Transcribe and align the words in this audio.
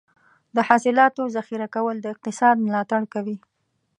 د 0.55 0.57
حاصلاتو 0.69 1.23
ذخیره 1.35 1.67
کول 1.75 1.95
د 2.01 2.05
اقتصاد 2.13 2.55
ملاتړ 2.65 3.01
کوي. 3.13 3.37